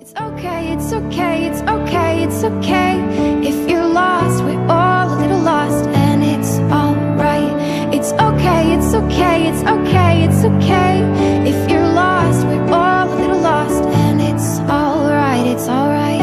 It's 0.00 0.14
okay, 0.16 0.72
it's 0.72 0.94
okay, 0.94 1.46
it's 1.46 1.60
okay, 1.60 2.22
it's 2.22 2.42
okay. 2.42 2.98
If 3.46 3.68
you're 3.68 3.86
lost, 3.86 4.42
we're 4.42 4.66
all 4.66 5.12
a 5.12 5.16
little 5.20 5.40
lost, 5.40 5.86
and 5.88 6.24
it's 6.24 6.58
alright. 6.72 7.92
It's 7.92 8.10
okay, 8.12 8.72
it's 8.72 8.94
okay, 8.94 9.46
it's 9.46 9.62
okay, 9.62 10.24
it's 10.24 10.42
okay. 10.42 11.02
If 11.46 11.70
you're 11.70 11.86
lost, 11.86 12.46
we're 12.46 12.72
all 12.72 13.12
a 13.12 13.14
little 13.14 13.40
lost, 13.40 13.84
and 13.84 14.22
it's 14.22 14.60
alright, 14.60 15.46
it's 15.46 15.68
alright. 15.68 16.22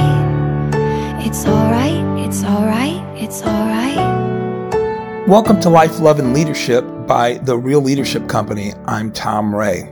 It's 1.24 1.46
alright, 1.46 2.26
it's 2.26 2.44
alright, 2.44 3.22
it's 3.22 3.44
alright. 3.44 5.28
Welcome 5.28 5.60
to 5.60 5.70
Life, 5.70 6.00
Love, 6.00 6.18
and 6.18 6.34
Leadership 6.34 6.84
by 7.06 7.38
The 7.44 7.56
Real 7.56 7.82
Leadership 7.82 8.28
Company. 8.28 8.74
I'm 8.88 9.12
Tom 9.12 9.54
Ray. 9.54 9.88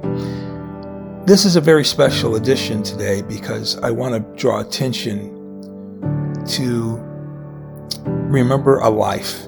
This 1.25 1.43
is 1.43 1.55
a 1.55 1.61
very 1.61 1.83
special 1.83 2.35
edition 2.35 2.83
today 2.83 3.23
because 3.23 3.79
I 3.79 3.89
want 3.89 4.13
to 4.13 4.39
draw 4.39 4.59
attention 4.59 5.33
to 6.49 6.97
remember 8.29 8.77
a 8.77 8.89
life 8.91 9.47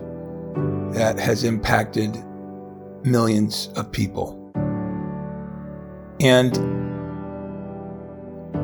that 0.93 1.19
has 1.19 1.43
impacted 1.43 2.17
millions 3.03 3.69
of 3.75 3.91
people. 3.91 4.51
And 6.19 6.57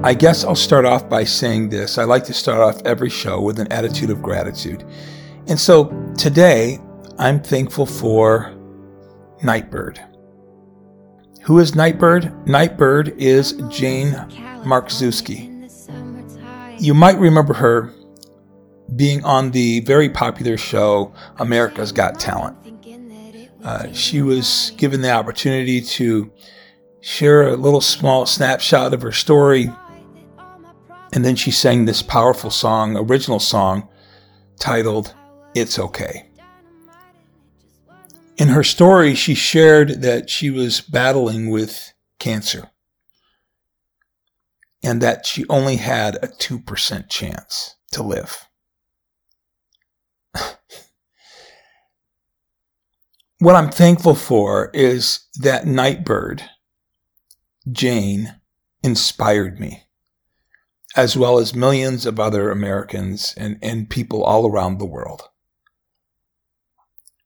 I 0.04 0.16
guess 0.16 0.44
I'll 0.44 0.56
start 0.56 0.86
off 0.86 1.08
by 1.08 1.24
saying 1.24 1.70
this. 1.70 2.00
I 2.00 2.06
like 2.06 2.24
to 2.24 2.34
start 2.34 2.62
off 2.62 2.82
every 2.84 3.12
show 3.12 3.40
with 3.40 3.60
an 3.60 3.72
attitude 3.72 4.10
of 4.10 4.24
gratitude. 4.24 4.84
And 5.46 5.60
so 5.60 5.86
today, 6.18 6.80
I'm 7.20 7.44
thankful 7.44 7.86
for 7.86 8.52
Nightbird. 9.44 10.04
Who 11.44 11.60
is 11.60 11.76
Nightbird? 11.76 12.48
Nightbird 12.48 13.16
is 13.18 13.52
Jane 13.68 14.14
Marczewski. 14.64 15.50
You 16.80 16.94
might 16.94 17.20
remember 17.20 17.54
her 17.54 17.94
being 18.96 19.26
on 19.26 19.52
the 19.52 19.82
very 19.82 20.08
popular 20.08 20.56
show 20.56 21.14
America's 21.40 21.92
Got 21.92 22.18
Talent. 22.18 22.58
Uh, 23.62 23.92
she 23.92 24.22
was 24.22 24.72
given 24.78 25.02
the 25.02 25.12
opportunity 25.12 25.82
to 25.82 26.32
share 27.02 27.50
a 27.50 27.58
little 27.58 27.82
small 27.82 28.26
snapshot 28.26 28.94
of 28.94 29.02
her 29.02 29.12
story, 29.12 29.70
and 31.12 31.26
then 31.26 31.36
she 31.36 31.52
sang 31.52 31.84
this 31.84 32.02
powerful 32.02 32.52
song, 32.52 32.96
original 32.96 33.40
song, 33.40 33.90
titled 34.60 35.14
It's 35.56 35.78
Okay. 35.78 36.30
In 38.38 38.48
her 38.50 38.64
story, 38.64 39.14
she 39.14 39.36
shared 39.36 40.02
that 40.02 40.30
she 40.30 40.50
was 40.50 40.82
battling 40.82 41.50
with 41.50 41.94
cancer 42.20 42.72
and 44.82 45.02
that 45.02 45.26
she 45.26 45.46
only 45.50 45.76
had 45.78 46.16
a 46.16 46.28
2% 46.28 47.10
chance 47.10 47.76
to 47.92 48.02
live. 48.04 48.50
what 53.40 53.56
I'm 53.56 53.70
thankful 53.70 54.16
for 54.16 54.72
is 54.74 55.28
that 55.36 55.68
Nightbird, 55.68 56.44
Jane, 57.72 58.36
inspired 58.82 59.60
me, 59.60 59.84
as 60.96 61.16
well 61.16 61.38
as 61.38 61.54
millions 61.54 62.08
of 62.08 62.20
other 62.20 62.50
Americans 62.50 63.36
and, 63.38 63.60
and 63.62 63.90
people 63.90 64.24
all 64.24 64.50
around 64.50 64.80
the 64.80 64.86
world 64.86 65.30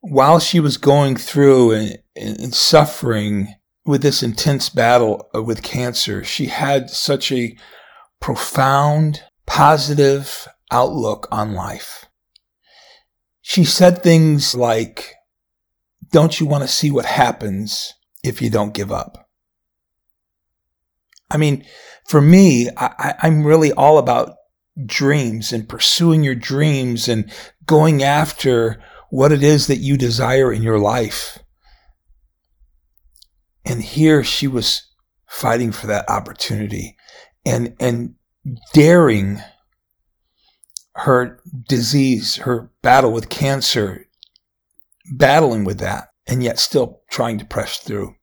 while 0.00 0.38
she 0.38 0.60
was 0.60 0.76
going 0.76 1.16
through 1.16 1.72
and, 1.72 1.98
and, 2.16 2.54
suffering 2.54 3.54
with 3.84 4.02
this 4.02 4.22
intense 4.22 4.68
battle 4.68 5.28
uh, 5.34 5.42
with 5.42 5.62
cancer, 5.62 6.22
she 6.22 6.46
had 6.46 6.88
such 6.90 7.32
a 7.32 7.56
profound, 8.20 9.22
positive 9.46 10.46
outlook 10.70 11.26
on 11.30 11.54
life. 11.54 12.06
She 13.40 13.64
said 13.64 14.02
things 14.02 14.54
like, 14.54 15.14
Don't 16.10 16.38
you 16.38 16.46
want 16.46 16.62
to 16.62 16.68
see 16.68 16.90
what 16.90 17.06
happens 17.06 17.94
if 18.22 18.40
you 18.40 18.50
don't 18.50 18.74
give 18.74 18.92
up? 18.92 19.28
I 21.30 21.36
mean, 21.36 21.64
for 22.06 22.20
me, 22.20 22.68
I, 22.76 23.14
I'm 23.22 23.44
really 23.44 23.72
all 23.72 23.98
about 23.98 24.36
dreams 24.86 25.52
and 25.52 25.68
pursuing 25.68 26.22
your 26.22 26.34
dreams 26.34 27.08
and 27.08 27.30
going 27.66 28.02
after 28.02 28.82
what 29.10 29.32
it 29.32 29.42
is 29.42 29.66
that 29.66 29.78
you 29.78 29.96
desire 29.96 30.52
in 30.52 30.62
your 30.62 30.78
life. 30.78 31.38
And 33.64 33.82
here 33.82 34.22
she 34.22 34.46
was 34.46 34.82
fighting 35.26 35.72
for 35.72 35.86
that 35.86 36.08
opportunity 36.08 36.96
and, 37.44 37.74
and 37.80 38.14
daring 38.72 39.42
her 40.94 41.40
disease, 41.68 42.36
her 42.36 42.70
battle 42.82 43.12
with 43.12 43.28
cancer, 43.28 44.06
battling 45.12 45.64
with 45.64 45.78
that, 45.78 46.08
and 46.26 46.42
yet 46.42 46.58
still 46.58 47.02
trying 47.10 47.38
to 47.38 47.44
press 47.44 47.78
through. 47.78 48.14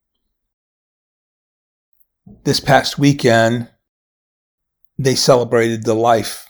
This 2.43 2.59
past 2.59 2.97
weekend, 2.97 3.69
they 4.97 5.15
celebrated 5.15 5.83
the 5.83 5.93
life 5.93 6.47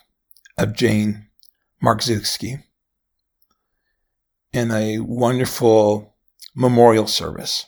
of 0.57 0.73
Jane 0.73 1.27
Marczewski 1.83 2.63
in 4.55 4.71
a 4.71 4.99
wonderful 4.99 6.15
memorial 6.55 7.07
service 7.07 7.65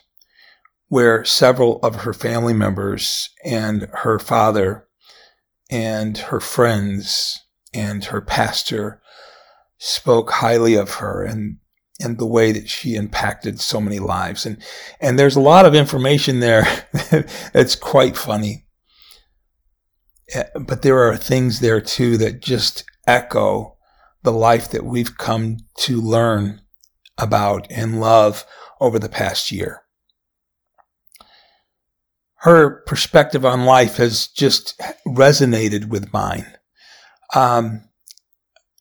where 0.88 1.25
several 1.25 1.80
of 1.84 1.96
her 1.96 2.14
family 2.14 2.53
members 2.53 3.30
and 3.44 3.90
her 3.92 4.18
father 4.18 4.88
and 5.70 6.18
her 6.18 6.40
friends 6.40 7.44
and 7.74 8.06
her 8.06 8.22
pastor 8.22 9.02
spoke 9.78 10.31
highly 10.31 10.75
of 10.75 10.96
her 10.96 11.24
and 11.24 11.58
and 12.00 12.20
the 12.20 12.28
way 12.28 12.52
that 12.52 12.70
she 12.70 12.96
impacted 12.96 13.59
so 13.59 13.81
many 13.81 14.00
lives. 14.00 14.46
And 14.46 14.64
and 15.02 15.19
there's 15.19 15.36
a 15.36 15.42
lot 15.42 15.66
of 15.66 15.75
information 15.75 16.40
there 16.40 16.66
that's 17.52 17.75
quite 17.75 18.16
funny. 18.16 18.66
Eh, 20.34 20.44
but 20.56 20.84
there 20.84 21.00
are 21.00 21.18
things 21.18 21.59
there 21.59 21.81
too 21.81 22.18
that 22.18 22.40
just 22.40 22.86
echo 23.06 23.75
the 24.24 24.31
life 24.31 24.72
that 24.72 24.86
we've 24.86 25.18
come 25.18 25.58
to 25.80 26.00
learn 26.00 26.62
about 27.18 27.68
and 27.70 28.00
love 28.00 28.46
over 28.80 29.00
the 29.00 29.10
past 29.10 29.52
year. 29.52 29.82
Her 32.42 32.82
perspective 32.86 33.46
on 33.46 33.66
life 33.66 33.98
has 33.98 34.28
just 34.28 34.80
resonated 35.08 35.90
with 35.90 36.14
mine. 36.14 36.46
Um, 37.34 37.90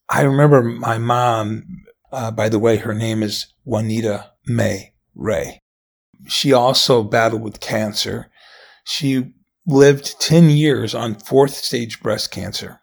I 0.09 0.23
remember 0.23 0.63
my 0.63 0.99
mom, 0.99 1.65
uh, 2.13 2.31
by 2.31 2.49
the 2.49 2.59
way, 2.59 2.77
her 2.77 2.95
name 2.95 3.23
is 3.23 3.47
Juanita 3.65 4.33
May 4.47 4.93
Ray. 5.15 5.61
She 6.29 6.53
also 6.53 7.03
battled 7.03 7.43
with 7.43 7.61
cancer. 7.61 8.31
She 8.85 9.33
lived 9.67 10.21
10 10.21 10.51
years 10.51 10.95
on 10.95 11.15
fourth 11.15 11.55
stage 11.55 12.01
breast 12.01 12.31
cancer. 12.31 12.81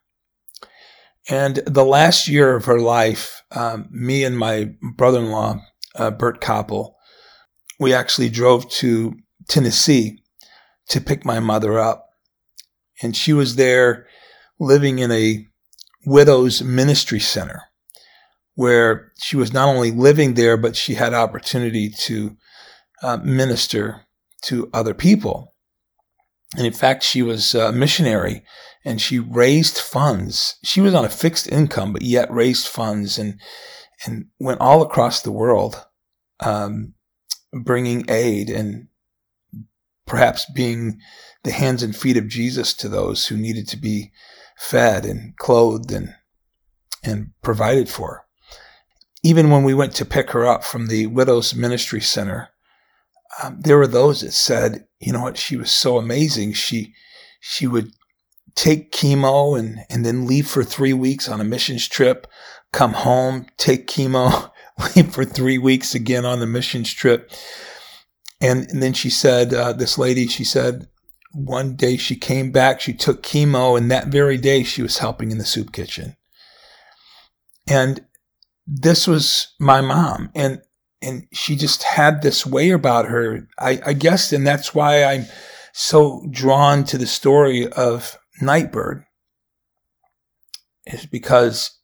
And 1.29 1.57
the 1.65 1.85
last 1.85 2.27
year 2.27 2.55
of 2.55 2.65
her 2.65 2.79
life, 2.79 3.43
um, 3.51 3.87
me 3.91 4.23
and 4.23 4.37
my 4.37 4.71
brother 4.95 5.19
in 5.19 5.31
law, 5.31 5.61
uh, 5.95 6.11
Bert 6.11 6.41
Koppel, 6.41 6.93
we 7.79 7.93
actually 7.93 8.29
drove 8.29 8.69
to 8.71 9.13
Tennessee 9.47 10.21
to 10.89 10.99
pick 10.99 11.25
my 11.25 11.39
mother 11.39 11.79
up. 11.79 12.09
And 13.01 13.15
she 13.15 13.33
was 13.33 13.55
there 13.55 14.07
living 14.59 14.99
in 14.99 15.11
a 15.11 15.47
widow's 16.05 16.61
ministry 16.61 17.19
center 17.19 17.63
where 18.55 19.11
she 19.19 19.35
was 19.35 19.53
not 19.53 19.67
only 19.67 19.91
living 19.91 20.33
there, 20.33 20.57
but 20.57 20.75
she 20.75 20.93
had 20.93 21.13
opportunity 21.13 21.89
to 21.89 22.37
uh, 23.01 23.17
minister 23.17 24.01
to 24.43 24.69
other 24.73 24.93
people. 24.93 25.52
And 26.55 26.67
in 26.67 26.73
fact, 26.73 27.03
she 27.03 27.21
was 27.21 27.55
a 27.55 27.71
missionary 27.71 28.43
and 28.85 29.01
she 29.01 29.19
raised 29.19 29.77
funds. 29.77 30.57
She 30.63 30.81
was 30.81 30.93
on 30.93 31.05
a 31.05 31.09
fixed 31.09 31.47
income, 31.47 31.93
but 31.93 32.01
yet 32.01 32.31
raised 32.31 32.67
funds 32.67 33.17
and 33.17 33.39
and 34.05 34.25
went 34.39 34.59
all 34.59 34.81
across 34.81 35.21
the 35.21 35.31
world, 35.31 35.85
um, 36.41 36.93
bringing 37.53 38.05
aid 38.09 38.49
and 38.49 38.87
perhaps 40.05 40.45
being 40.53 40.99
the 41.43 41.51
hands 41.51 41.81
and 41.81 41.95
feet 41.95 42.17
of 42.17 42.27
Jesus 42.27 42.73
to 42.73 42.89
those 42.89 43.27
who 43.27 43.37
needed 43.37 43.67
to 43.69 43.77
be 43.77 44.11
fed 44.57 45.05
and 45.05 45.37
clothed 45.37 45.91
and 45.91 46.15
and 47.03 47.31
provided 47.41 47.89
for. 47.89 48.25
Even 49.23 49.49
when 49.49 49.63
we 49.63 49.73
went 49.73 49.93
to 49.95 50.05
pick 50.05 50.31
her 50.31 50.45
up 50.45 50.63
from 50.63 50.87
the 50.87 51.07
Widows 51.07 51.55
Ministry 51.55 52.01
Center, 52.01 52.49
um, 53.41 53.59
there 53.61 53.77
were 53.77 53.87
those 53.87 54.21
that 54.21 54.33
said, 54.33 54.85
you 54.99 55.11
know 55.11 55.21
what, 55.21 55.37
she 55.37 55.55
was 55.55 55.71
so 55.71 55.97
amazing. 55.97 56.53
She 56.53 56.93
she 57.39 57.67
would 57.67 57.91
take 58.55 58.91
chemo 58.91 59.57
and, 59.57 59.79
and 59.89 60.05
then 60.05 60.27
leave 60.27 60.47
for 60.47 60.63
three 60.63 60.93
weeks 60.93 61.27
on 61.27 61.41
a 61.41 61.43
missions 61.43 61.87
trip, 61.87 62.27
come 62.71 62.93
home, 62.93 63.47
take 63.57 63.87
chemo, 63.87 64.51
leave 64.95 65.13
for 65.13 65.25
three 65.25 65.57
weeks 65.57 65.95
again 65.95 66.25
on 66.25 66.39
the 66.39 66.45
missions 66.45 66.93
trip. 66.93 67.31
And, 68.39 68.69
and 68.69 68.83
then 68.83 68.93
she 68.93 69.09
said, 69.09 69.53
uh, 69.53 69.73
this 69.73 69.97
lady, 69.97 70.27
she 70.27 70.43
said, 70.43 70.87
one 71.31 71.75
day 71.75 71.97
she 71.97 72.15
came 72.15 72.51
back, 72.51 72.79
she 72.79 72.93
took 72.93 73.23
chemo, 73.23 73.77
and 73.77 73.89
that 73.89 74.07
very 74.07 74.37
day 74.37 74.63
she 74.63 74.83
was 74.83 74.99
helping 74.99 75.31
in 75.31 75.37
the 75.37 75.45
soup 75.45 75.71
kitchen. 75.71 76.15
And 77.67 78.05
this 78.67 79.07
was 79.07 79.53
my 79.59 79.81
mom. 79.81 80.29
And 80.35 80.61
and 81.03 81.27
she 81.33 81.55
just 81.55 81.83
had 81.83 82.21
this 82.21 82.45
way 82.45 82.71
about 82.71 83.05
her. 83.05 83.47
I, 83.59 83.81
I 83.85 83.93
guess, 83.93 84.31
and 84.31 84.47
that's 84.47 84.73
why 84.73 85.03
I'm 85.03 85.25
so 85.73 86.25
drawn 86.29 86.83
to 86.85 86.97
the 86.97 87.07
story 87.07 87.67
of 87.73 88.17
Nightbird, 88.41 89.03
is 90.85 91.05
because 91.05 91.77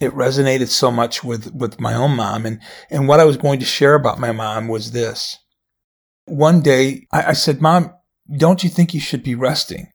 it 0.00 0.12
resonated 0.12 0.68
so 0.68 0.90
much 0.90 1.24
with, 1.24 1.54
with 1.54 1.80
my 1.80 1.94
own 1.94 2.12
mom. 2.12 2.46
And, 2.46 2.60
and 2.90 3.08
what 3.08 3.20
I 3.20 3.24
was 3.24 3.36
going 3.36 3.60
to 3.60 3.66
share 3.66 3.94
about 3.94 4.18
my 4.18 4.32
mom 4.32 4.68
was 4.68 4.92
this. 4.92 5.38
One 6.26 6.60
day 6.60 7.06
I, 7.12 7.30
I 7.30 7.32
said, 7.32 7.60
Mom, 7.60 7.92
don't 8.36 8.64
you 8.64 8.70
think 8.70 8.92
you 8.92 9.00
should 9.00 9.22
be 9.22 9.34
resting? 9.34 9.88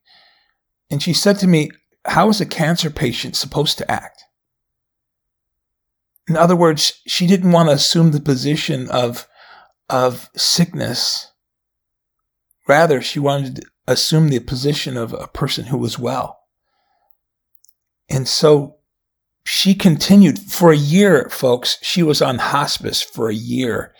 And 0.89 1.03
she 1.03 1.13
said 1.13 1.37
to 1.39 1.47
me, 1.47 1.69
How 2.05 2.29
is 2.29 2.41
a 2.41 2.45
cancer 2.45 2.89
patient 2.89 3.35
supposed 3.35 3.77
to 3.77 3.91
act? 3.91 4.23
In 6.27 6.37
other 6.37 6.55
words, 6.55 7.01
she 7.07 7.27
didn't 7.27 7.51
want 7.51 7.69
to 7.69 7.75
assume 7.75 8.11
the 8.11 8.19
position 8.19 8.89
of, 8.89 9.27
of 9.89 10.29
sickness. 10.35 11.31
Rather, 12.67 13.01
she 13.01 13.19
wanted 13.19 13.55
to 13.57 13.61
assume 13.87 14.29
the 14.29 14.39
position 14.39 14.97
of 14.97 15.13
a 15.13 15.27
person 15.27 15.65
who 15.65 15.77
was 15.77 15.99
well. 15.99 16.39
And 18.09 18.27
so 18.27 18.77
she 19.45 19.73
continued 19.73 20.39
for 20.39 20.71
a 20.71 20.77
year, 20.77 21.27
folks. 21.29 21.77
She 21.81 22.03
was 22.03 22.21
on 22.21 22.37
hospice 22.37 23.01
for 23.01 23.29
a 23.29 23.35
year. 23.35 23.93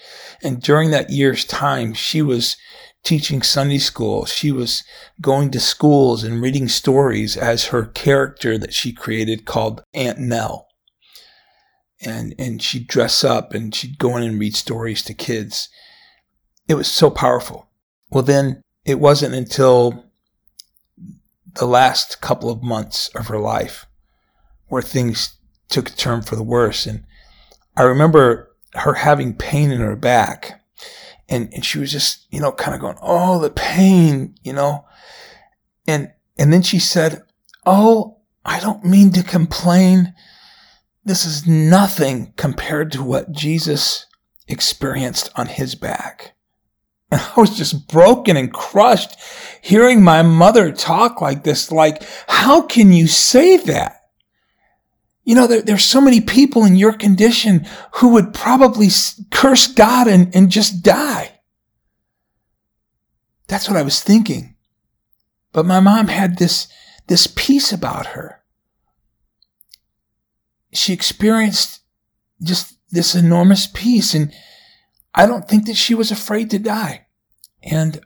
And 0.44 0.62
during 0.62 0.92
that 0.92 1.10
year's 1.10 1.46
time, 1.46 1.94
she 1.94 2.22
was 2.22 2.58
teaching 3.04 3.42
Sunday 3.42 3.80
school. 3.80 4.26
She 4.26 4.52
was 4.52 4.84
going 5.20 5.50
to 5.52 5.60
schools 5.60 6.24
and 6.24 6.42
reading 6.42 6.68
stories 6.68 7.36
as 7.36 7.66
her 7.66 7.86
character 7.86 8.58
that 8.58 8.74
she 8.74 8.94
created 8.94 9.46
called 9.46 9.84
Aunt 9.94 10.20
Nell. 10.20 10.68
And, 12.04 12.34
and 12.40 12.62
she'd 12.62 12.88
dress 12.88 13.24
up 13.24 13.54
and 13.54 13.74
she'd 13.74 14.00
go 14.00 14.18
in 14.18 14.24
and 14.24 14.40
read 14.40 14.56
stories 14.56 15.04
to 15.04 15.14
kids. 15.14 15.70
It 16.68 16.74
was 16.74 16.92
so 16.92 17.10
powerful. 17.10 17.70
Well, 18.10 18.24
then 18.24 18.64
it 18.86 19.00
wasn't 19.00 19.36
until 19.36 20.06
the 21.56 21.66
last 21.66 22.22
couple 22.22 22.50
of 22.50 22.64
months 22.64 23.10
of 23.10 23.28
her 23.28 23.40
life 23.40 23.86
where 24.68 24.82
things 24.82 25.36
took 25.70 25.90
a 25.90 25.94
turn 25.94 26.22
for 26.22 26.36
the 26.36 26.44
worse. 26.44 26.86
And 26.86 27.04
I 27.76 27.84
remember 27.84 28.56
her 28.74 28.94
having 28.94 29.36
pain 29.36 29.72
in 29.72 29.82
her 29.82 29.96
back. 29.96 30.62
And, 31.30 31.54
and 31.54 31.64
she 31.64 31.80
was 31.80 31.92
just, 31.92 32.26
you 32.32 32.40
know, 32.40 32.52
kind 32.52 32.76
of 32.76 32.82
going, 32.82 32.98
Oh, 33.02 33.40
the 33.40 33.50
pain, 33.50 34.36
you 34.44 34.54
know. 34.54 34.86
And, 35.88 36.12
and 36.38 36.52
then 36.52 36.62
she 36.62 36.80
said, 36.80 37.24
Oh, 37.66 38.18
I 38.46 38.60
don't 38.60 38.86
mean 38.86 39.12
to 39.12 39.24
complain. 39.24 40.14
This 41.04 41.26
is 41.26 41.48
nothing 41.48 42.34
compared 42.38 42.92
to 42.92 43.04
what 43.04 43.32
Jesus 43.32 44.06
experienced 44.48 45.30
on 45.36 45.48
his 45.48 45.76
back. 45.76 46.36
I 47.12 47.34
was 47.36 47.58
just 47.58 47.88
broken 47.88 48.38
and 48.38 48.54
crushed 48.54 49.18
hearing 49.62 50.04
my 50.04 50.22
mother 50.22 50.72
talk 50.72 51.22
like 51.22 51.44
this. 51.44 51.72
Like, 51.72 52.04
how 52.28 52.62
can 52.62 52.94
you 52.94 53.08
say 53.08 53.58
that? 53.58 53.98
You 55.24 55.36
know, 55.36 55.48
there, 55.48 55.62
there's 55.62 55.86
so 55.86 56.02
many 56.02 56.22
people 56.22 56.66
in 56.66 56.76
your 56.76 56.94
condition 56.94 57.68
who 57.96 58.10
would 58.10 58.34
probably 58.34 58.90
curse 59.30 59.68
God 59.68 60.08
and, 60.08 60.36
and 60.36 60.50
just 60.50 60.84
die. 60.84 61.40
That's 63.48 63.68
what 63.68 63.78
I 63.78 63.84
was 63.84 64.02
thinking. 64.02 64.56
But 65.52 65.66
my 65.66 65.80
mom 65.80 66.08
had 66.08 66.38
this, 66.38 66.68
this 67.08 67.28
peace 67.28 67.72
about 67.72 68.08
her. 68.08 68.41
She 70.74 70.94
experienced 70.94 71.82
just 72.42 72.78
this 72.92 73.16
enormous 73.16 73.68
peace. 73.68 74.14
And 74.14 74.34
I 75.14 75.26
don't 75.26 75.48
think 75.48 75.66
that 75.66 75.78
she 75.78 75.96
was 75.96 76.12
afraid 76.12 76.50
to 76.52 76.60
die. 76.60 77.08
And 77.64 78.02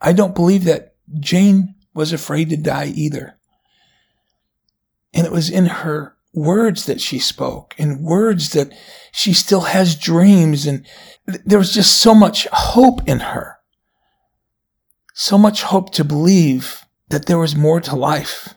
I 0.00 0.12
don't 0.12 0.34
believe 0.34 0.64
that 0.64 0.94
Jane 1.18 1.74
was 1.94 2.12
afraid 2.12 2.50
to 2.50 2.56
die 2.56 2.92
either. 2.94 3.38
And 5.14 5.26
it 5.26 5.32
was 5.32 5.48
in 5.48 5.66
her 5.66 6.16
words 6.34 6.84
that 6.84 7.00
she 7.00 7.18
spoke 7.18 7.74
and 7.78 8.04
words 8.04 8.50
that 8.50 8.72
she 9.12 9.32
still 9.32 9.62
has 9.62 9.96
dreams. 9.96 10.66
And 10.66 10.86
there 11.26 11.58
was 11.58 11.72
just 11.72 12.00
so 12.00 12.14
much 12.14 12.46
hope 12.52 13.08
in 13.08 13.20
her. 13.20 13.56
So 15.14 15.38
much 15.38 15.62
hope 15.62 15.92
to 15.92 16.04
believe 16.04 16.84
that 17.08 17.26
there 17.26 17.38
was 17.38 17.56
more 17.56 17.80
to 17.80 17.96
life. 17.96 18.54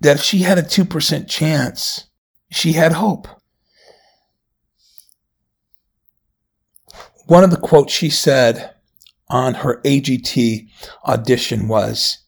That 0.00 0.16
if 0.16 0.22
she 0.22 0.38
had 0.38 0.58
a 0.58 0.62
2% 0.62 1.28
chance, 1.28 2.06
she 2.56 2.72
had 2.72 2.92
hope. 2.92 3.28
One 7.26 7.44
of 7.44 7.50
the 7.50 7.58
quotes 7.58 7.92
she 7.92 8.08
said 8.08 8.74
on 9.28 9.54
her 9.54 9.82
AGT 9.82 10.66
audition 11.04 11.68
was, 11.68 12.24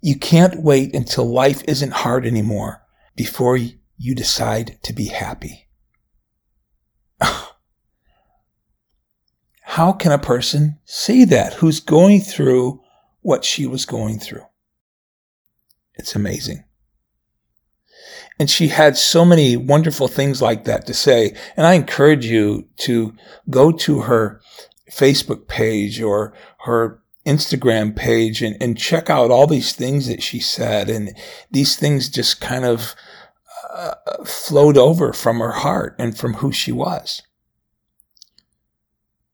You 0.00 0.18
can't 0.18 0.60
wait 0.62 0.92
until 0.94 1.24
life 1.24 1.62
isn't 1.68 1.92
hard 1.92 2.26
anymore 2.26 2.82
before 3.14 3.56
you 3.56 4.14
decide 4.14 4.78
to 4.82 4.92
be 4.92 5.06
happy. 5.06 5.68
How 9.62 9.92
can 9.92 10.10
a 10.10 10.18
person 10.18 10.80
say 10.84 11.24
that 11.26 11.54
who's 11.54 11.78
going 11.78 12.22
through 12.22 12.82
what 13.20 13.44
she 13.44 13.66
was 13.66 13.84
going 13.84 14.18
through? 14.18 14.46
It's 15.94 16.16
amazing. 16.16 16.64
And 18.40 18.48
she 18.48 18.68
had 18.68 18.96
so 18.96 19.26
many 19.26 19.54
wonderful 19.58 20.08
things 20.08 20.40
like 20.40 20.64
that 20.64 20.86
to 20.86 20.94
say. 20.94 21.36
And 21.58 21.66
I 21.66 21.74
encourage 21.74 22.24
you 22.24 22.66
to 22.78 23.14
go 23.50 23.70
to 23.70 24.00
her 24.00 24.40
Facebook 24.90 25.46
page 25.46 26.00
or 26.00 26.32
her 26.60 27.02
Instagram 27.26 27.94
page 27.94 28.40
and, 28.40 28.56
and 28.58 28.78
check 28.78 29.10
out 29.10 29.30
all 29.30 29.46
these 29.46 29.74
things 29.74 30.08
that 30.08 30.22
she 30.22 30.40
said. 30.40 30.88
And 30.88 31.14
these 31.50 31.76
things 31.76 32.08
just 32.08 32.40
kind 32.40 32.64
of 32.64 32.94
uh, 33.70 33.96
flowed 34.24 34.78
over 34.78 35.12
from 35.12 35.38
her 35.40 35.52
heart 35.52 35.94
and 35.98 36.16
from 36.16 36.32
who 36.34 36.50
she 36.50 36.72
was. 36.72 37.20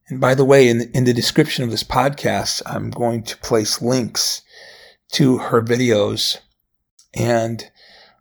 And 0.09 0.21
by 0.21 0.35
the 0.35 0.45
way, 0.45 0.69
in 0.69 0.79
the, 0.79 0.91
in 0.97 1.05
the 1.05 1.15
description 1.15 1.63
of 1.63 1.71
this 1.71 1.85
podcast, 1.85 2.61
I'm 2.67 2.91
going 2.91 3.23
to 3.23 3.37
place 3.37 3.81
links 3.81 4.43
to 5.13 5.39
her 5.39 5.63
videos 5.63 6.39
and 7.15 7.71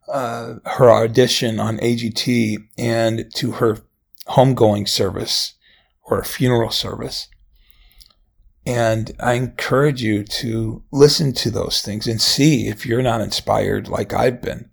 uh, 0.08 0.56
her 0.66 0.92
audition 0.92 1.60
on 1.60 1.78
AGT 1.80 2.58
and 2.78 3.32
to 3.36 3.54
her 3.54 3.80
homegoing 4.30 4.88
service 4.88 5.54
or 6.04 6.24
funeral 6.24 6.72
service. 6.72 7.28
And 8.66 9.12
I 9.20 9.34
encourage 9.34 10.02
you 10.02 10.24
to 10.24 10.84
listen 10.92 11.34
to 11.34 11.52
those 11.52 11.82
things 11.82 12.08
and 12.08 12.20
see 12.20 12.68
if 12.68 12.86
you're 12.86 13.04
not 13.04 13.22
inspired 13.22 13.88
like 13.88 14.14
I've 14.14 14.42
been. 14.42 14.70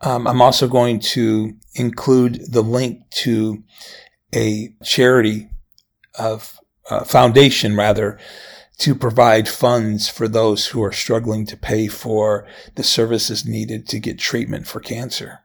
Um, 0.00 0.26
I'm 0.26 0.42
also 0.42 0.68
going 0.68 1.00
to 1.00 1.54
include 1.74 2.52
the 2.52 2.62
link 2.62 3.08
to 3.10 3.62
a 4.34 4.74
charity 4.82 5.48
of 6.18 6.58
uh, 6.90 7.04
foundation 7.04 7.76
rather 7.76 8.18
to 8.78 8.94
provide 8.94 9.48
funds 9.48 10.08
for 10.08 10.26
those 10.26 10.68
who 10.68 10.82
are 10.82 10.92
struggling 10.92 11.46
to 11.46 11.56
pay 11.56 11.86
for 11.86 12.46
the 12.74 12.82
services 12.82 13.46
needed 13.46 13.86
to 13.88 14.00
get 14.00 14.18
treatment 14.18 14.66
for 14.66 14.80
cancer. 14.80 15.40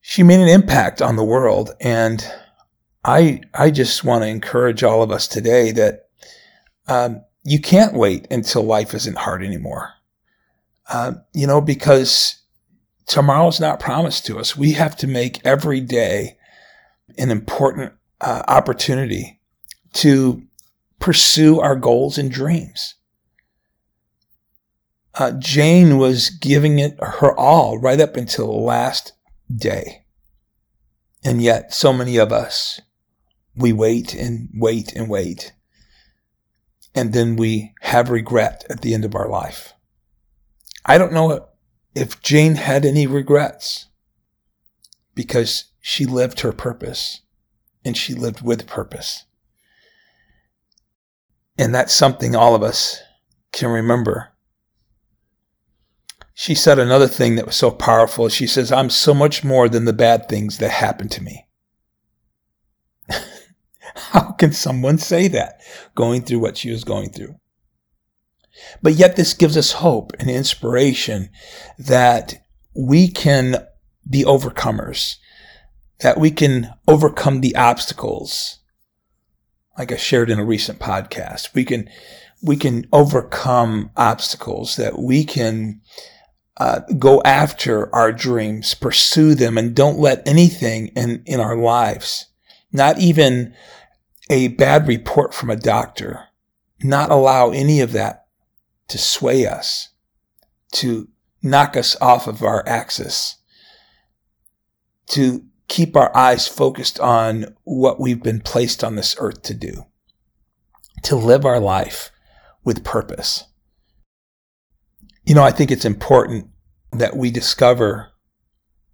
She 0.00 0.22
made 0.22 0.40
an 0.40 0.48
impact 0.48 1.02
on 1.02 1.16
the 1.16 1.24
world 1.24 1.70
and 1.80 2.24
I, 3.04 3.40
I 3.52 3.70
just 3.70 4.04
want 4.04 4.22
to 4.22 4.28
encourage 4.28 4.82
all 4.82 5.02
of 5.02 5.10
us 5.10 5.26
today 5.26 5.72
that 5.72 6.08
um, 6.86 7.24
you 7.44 7.60
can't 7.60 7.94
wait 7.94 8.26
until 8.30 8.62
life 8.62 8.94
isn't 8.94 9.18
hard 9.18 9.42
anymore. 9.42 9.92
Uh, 10.88 11.14
you 11.32 11.46
know, 11.46 11.60
because 11.60 12.42
tomorrow's 13.06 13.60
not 13.60 13.80
promised 13.80 14.26
to 14.26 14.38
us. 14.38 14.56
We 14.56 14.72
have 14.72 14.96
to 14.98 15.06
make 15.06 15.44
every 15.44 15.80
day 15.80 16.38
an 17.18 17.30
important 17.30 17.92
uh, 18.20 18.42
opportunity 18.46 19.40
to 19.94 20.42
pursue 21.02 21.58
our 21.58 21.74
goals 21.74 22.16
and 22.16 22.30
dreams. 22.30 22.94
Uh, 25.14 25.32
Jane 25.32 25.98
was 25.98 26.30
giving 26.30 26.78
it 26.78 26.96
her 27.02 27.36
all 27.36 27.76
right 27.76 28.00
up 28.00 28.16
until 28.16 28.46
the 28.46 28.52
last 28.52 29.12
day. 29.54 30.04
And 31.24 31.42
yet, 31.42 31.74
so 31.74 31.92
many 31.92 32.18
of 32.18 32.32
us, 32.32 32.80
we 33.56 33.72
wait 33.72 34.14
and 34.14 34.48
wait 34.54 34.92
and 34.92 35.10
wait. 35.10 35.52
And 36.94 37.12
then 37.12 37.34
we 37.34 37.74
have 37.80 38.08
regret 38.08 38.64
at 38.70 38.82
the 38.82 38.94
end 38.94 39.04
of 39.04 39.16
our 39.16 39.28
life. 39.28 39.74
I 40.86 40.98
don't 40.98 41.12
know 41.12 41.48
if 41.96 42.22
Jane 42.22 42.54
had 42.54 42.84
any 42.84 43.08
regrets 43.08 43.88
because 45.16 45.64
she 45.80 46.06
lived 46.06 46.40
her 46.40 46.52
purpose 46.52 47.22
and 47.84 47.96
she 47.96 48.14
lived 48.14 48.42
with 48.42 48.68
purpose. 48.68 49.24
And 51.58 51.74
that's 51.74 51.92
something 51.92 52.34
all 52.34 52.54
of 52.54 52.62
us 52.62 53.00
can 53.52 53.70
remember. 53.70 54.32
She 56.34 56.54
said 56.54 56.78
another 56.78 57.08
thing 57.08 57.36
that 57.36 57.46
was 57.46 57.56
so 57.56 57.70
powerful. 57.70 58.28
She 58.28 58.46
says, 58.46 58.72
I'm 58.72 58.90
so 58.90 59.12
much 59.12 59.44
more 59.44 59.68
than 59.68 59.84
the 59.84 59.92
bad 59.92 60.28
things 60.28 60.58
that 60.58 60.70
happen 60.70 61.08
to 61.10 61.22
me. 61.22 61.46
How 63.94 64.32
can 64.32 64.52
someone 64.52 64.98
say 64.98 65.28
that 65.28 65.60
going 65.94 66.22
through 66.22 66.40
what 66.40 66.56
she 66.56 66.70
was 66.70 66.84
going 66.84 67.10
through? 67.10 67.36
But 68.82 68.94
yet 68.94 69.16
this 69.16 69.34
gives 69.34 69.56
us 69.56 69.72
hope 69.72 70.12
and 70.18 70.30
inspiration 70.30 71.30
that 71.78 72.34
we 72.74 73.08
can 73.08 73.66
be 74.08 74.24
overcomers, 74.24 75.16
that 76.00 76.18
we 76.18 76.30
can 76.30 76.72
overcome 76.88 77.40
the 77.40 77.54
obstacles. 77.56 78.58
Like 79.78 79.92
I 79.92 79.96
shared 79.96 80.30
in 80.30 80.38
a 80.38 80.44
recent 80.44 80.78
podcast, 80.78 81.54
we 81.54 81.64
can, 81.64 81.88
we 82.42 82.56
can 82.56 82.86
overcome 82.92 83.90
obstacles, 83.96 84.76
that 84.76 84.98
we 84.98 85.24
can 85.24 85.80
uh, 86.58 86.80
go 86.98 87.22
after 87.24 87.92
our 87.94 88.12
dreams, 88.12 88.74
pursue 88.74 89.34
them, 89.34 89.56
and 89.56 89.74
don't 89.74 89.98
let 89.98 90.26
anything 90.28 90.88
in, 90.88 91.22
in 91.24 91.40
our 91.40 91.56
lives, 91.56 92.26
not 92.70 92.98
even 92.98 93.54
a 94.30 94.48
bad 94.48 94.86
report 94.86 95.32
from 95.34 95.50
a 95.50 95.56
doctor, 95.56 96.24
not 96.82 97.10
allow 97.10 97.50
any 97.50 97.80
of 97.80 97.92
that 97.92 98.26
to 98.88 98.98
sway 98.98 99.46
us, 99.46 99.88
to 100.72 101.08
knock 101.42 101.76
us 101.76 101.96
off 102.00 102.26
of 102.26 102.42
our 102.42 102.62
axis, 102.68 103.36
to 105.06 105.44
keep 105.72 105.96
our 105.96 106.14
eyes 106.14 106.46
focused 106.46 107.00
on 107.00 107.56
what 107.64 107.98
we've 107.98 108.22
been 108.22 108.42
placed 108.42 108.84
on 108.84 108.94
this 108.94 109.16
earth 109.18 109.40
to 109.40 109.54
do, 109.54 109.86
to 111.02 111.16
live 111.16 111.46
our 111.46 111.58
life 111.58 112.10
with 112.62 112.84
purpose. 112.84 113.44
You 115.24 115.34
know, 115.34 115.42
I 115.42 115.50
think 115.50 115.70
it's 115.70 115.86
important 115.86 116.50
that 116.90 117.16
we 117.16 117.30
discover 117.30 118.10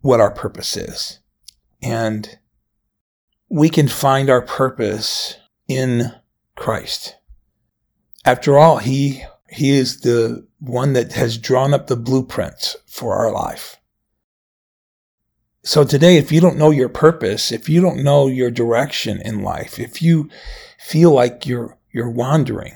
what 0.02 0.20
our 0.20 0.30
purpose 0.30 0.76
is. 0.76 1.18
And 1.82 2.38
we 3.48 3.70
can 3.70 3.88
find 3.88 4.30
our 4.30 4.42
purpose 4.42 5.36
in 5.66 6.12
Christ. 6.54 7.16
After 8.24 8.56
all, 8.56 8.78
He, 8.78 9.24
He 9.48 9.70
is 9.70 10.02
the 10.02 10.46
one 10.60 10.92
that 10.92 11.14
has 11.14 11.38
drawn 11.38 11.74
up 11.74 11.88
the 11.88 11.96
blueprints 11.96 12.76
for 12.86 13.16
our 13.16 13.32
life. 13.32 13.77
So 15.62 15.84
today, 15.84 16.16
if 16.16 16.30
you 16.30 16.40
don't 16.40 16.56
know 16.56 16.70
your 16.70 16.88
purpose, 16.88 17.50
if 17.52 17.68
you 17.68 17.80
don't 17.80 18.02
know 18.04 18.28
your 18.28 18.50
direction 18.50 19.20
in 19.22 19.42
life, 19.42 19.78
if 19.78 20.00
you 20.00 20.30
feel 20.78 21.10
like 21.10 21.46
you're, 21.46 21.78
you're 21.92 22.10
wandering, 22.10 22.74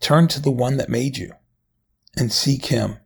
turn 0.00 0.28
to 0.28 0.40
the 0.40 0.50
one 0.50 0.76
that 0.76 0.88
made 0.88 1.18
you 1.18 1.32
and 2.16 2.32
seek 2.32 2.66
him 2.66 2.98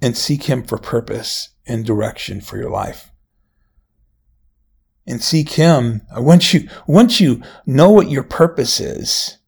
and 0.00 0.16
seek 0.16 0.44
him 0.44 0.62
for 0.62 0.78
purpose 0.78 1.50
and 1.66 1.84
direction 1.84 2.40
for 2.40 2.56
your 2.56 2.70
life. 2.70 3.10
And 5.06 5.22
seek 5.22 5.50
him. 5.50 6.02
Once 6.16 6.52
you, 6.52 6.68
once 6.86 7.18
you 7.18 7.42
know 7.66 7.90
what 7.90 8.10
your 8.10 8.22
purpose 8.22 8.78
is, 8.78 9.38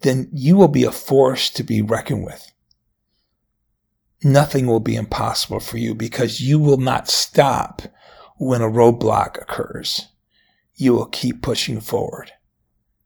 then 0.00 0.28
you 0.32 0.56
will 0.56 0.68
be 0.68 0.84
a 0.84 0.90
force 0.90 1.48
to 1.50 1.62
be 1.62 1.80
reckoned 1.80 2.24
with. 2.24 2.52
Nothing 4.24 4.66
will 4.66 4.80
be 4.80 4.94
impossible 4.94 5.60
for 5.60 5.78
you 5.78 5.94
because 5.94 6.40
you 6.40 6.58
will 6.58 6.76
not 6.76 7.08
stop 7.08 7.82
when 8.36 8.60
a 8.60 8.68
roadblock 8.68 9.40
occurs. 9.40 10.08
You 10.74 10.92
will 10.94 11.06
keep 11.06 11.42
pushing 11.42 11.80
forward. 11.80 12.32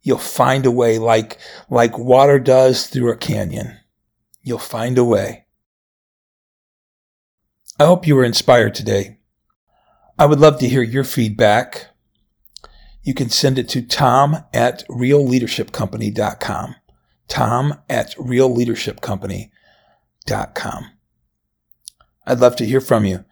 You'll 0.02 0.18
find 0.18 0.66
a 0.66 0.70
way 0.70 0.98
like, 0.98 1.38
like 1.70 1.98
water 1.98 2.38
does 2.38 2.86
through 2.86 3.10
a 3.10 3.16
canyon. 3.16 3.78
You'll 4.42 4.58
find 4.58 4.98
a 4.98 5.04
way. 5.04 5.46
I 7.80 7.86
hope 7.86 8.06
you 8.06 8.14
were 8.14 8.24
inspired 8.24 8.74
today. 8.74 9.18
I 10.18 10.26
would 10.26 10.40
love 10.40 10.58
to 10.60 10.68
hear 10.68 10.82
your 10.82 11.04
feedback. 11.04 11.88
You 13.02 13.14
can 13.14 13.30
send 13.30 13.58
it 13.58 13.70
to 13.70 13.80
tom 13.82 14.44
at 14.52 14.86
realleadershipcompany.com. 14.88 16.76
Tom 17.28 17.80
at 17.88 18.14
realleadershipcompany.com. 18.16 20.90
I'd 22.26 22.40
love 22.40 22.56
to 22.56 22.66
hear 22.66 22.80
from 22.80 23.04
you. 23.04 23.24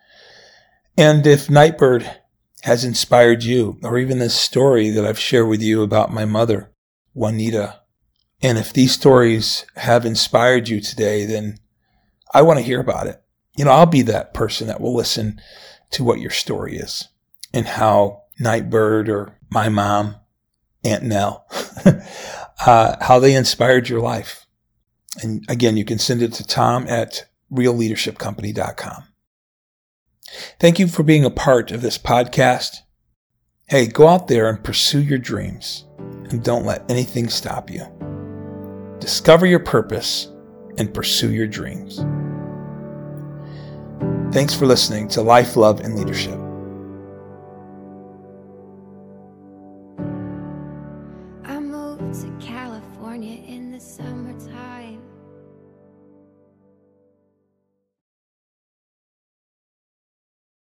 And 0.96 1.26
if 1.26 1.50
Nightbird 1.50 2.20
has 2.62 2.84
inspired 2.84 3.42
you, 3.42 3.78
or 3.82 3.98
even 3.98 4.18
this 4.18 4.38
story 4.38 4.90
that 4.90 5.04
I've 5.04 5.18
shared 5.18 5.48
with 5.48 5.60
you 5.60 5.82
about 5.82 6.12
my 6.12 6.24
mother, 6.24 6.72
Juanita, 7.12 7.80
and 8.42 8.58
if 8.58 8.72
these 8.72 8.92
stories 8.92 9.66
have 9.76 10.06
inspired 10.06 10.68
you 10.68 10.80
today, 10.80 11.26
then 11.26 11.58
I 12.32 12.42
want 12.42 12.58
to 12.58 12.64
hear 12.64 12.80
about 12.80 13.06
it 13.06 13.24
you 13.56 13.64
know, 13.64 13.70
I'll 13.70 13.86
be 13.86 14.02
that 14.02 14.34
person 14.34 14.66
that 14.66 14.80
will 14.80 14.94
listen 14.94 15.40
to 15.90 16.04
what 16.04 16.20
your 16.20 16.30
story 16.30 16.76
is 16.76 17.08
and 17.52 17.66
how 17.66 18.22
Nightbird 18.38 19.08
or 19.08 19.38
my 19.50 19.68
mom, 19.68 20.16
Aunt 20.82 21.04
Nell, 21.04 21.46
uh, 22.66 22.96
how 23.00 23.18
they 23.18 23.34
inspired 23.34 23.88
your 23.88 24.00
life. 24.00 24.46
And 25.22 25.44
again, 25.48 25.76
you 25.76 25.84
can 25.84 25.98
send 25.98 26.22
it 26.22 26.32
to 26.34 26.46
tom 26.46 26.86
at 26.88 27.26
realleadershipcompany.com. 27.52 29.04
Thank 30.58 30.78
you 30.78 30.88
for 30.88 31.02
being 31.02 31.24
a 31.24 31.30
part 31.30 31.70
of 31.70 31.82
this 31.82 31.98
podcast. 31.98 32.78
Hey, 33.68 33.86
go 33.86 34.08
out 34.08 34.28
there 34.28 34.48
and 34.48 34.62
pursue 34.62 35.02
your 35.02 35.18
dreams 35.18 35.86
and 35.98 36.42
don't 36.42 36.66
let 36.66 36.90
anything 36.90 37.28
stop 37.28 37.70
you. 37.70 37.86
Discover 39.00 39.46
your 39.46 39.60
purpose 39.60 40.28
and 40.78 40.92
pursue 40.92 41.32
your 41.32 41.46
dreams. 41.46 42.04
Thanks 44.34 44.54
for 44.54 44.66
listening 44.66 45.08
to 45.08 45.22
Life, 45.22 45.56
Love, 45.56 45.80
and 45.80 45.96
Leadership. 45.96 46.43